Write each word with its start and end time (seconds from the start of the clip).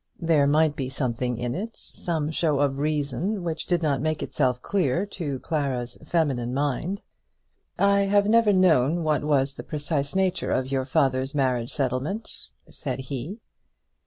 There 0.19 0.47
might 0.47 0.75
be 0.75 0.89
something 0.89 1.37
in 1.37 1.53
it, 1.53 1.75
some 1.77 2.31
show 2.31 2.59
of 2.59 2.79
reason 2.79 3.43
which 3.43 3.67
did 3.67 3.83
not 3.83 4.01
make 4.01 4.23
itself 4.23 4.59
clear 4.59 5.05
to 5.05 5.37
Clara's 5.41 5.99
feminine 6.03 6.55
mind. 6.55 7.03
"I 7.77 7.99
have 8.05 8.25
never 8.27 8.51
known 8.51 9.03
what 9.03 9.23
was 9.23 9.53
the 9.53 9.63
precise 9.63 10.15
nature 10.15 10.49
of 10.49 10.71
your 10.71 10.85
father's 10.85 11.35
marriage 11.35 11.69
settlement," 11.71 12.47
said 12.71 12.97
he. 12.99 13.41